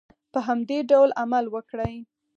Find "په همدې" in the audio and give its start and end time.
0.31-0.79